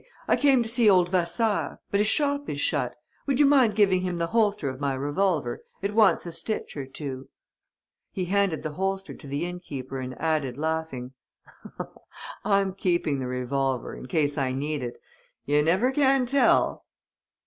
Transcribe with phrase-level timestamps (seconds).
[0.27, 1.77] I came to see old Vasseur.
[1.91, 2.95] But his shop is shut.
[3.27, 5.61] Would you mind giving him the holster of my revolver?
[5.83, 7.29] It wants a stitch or two.'
[8.11, 11.11] "He handed the holster to the inn keeper and added, laughing:
[12.43, 14.99] "'I'm keeping the revolver, in case I need it.
[15.45, 16.83] You never can tell!'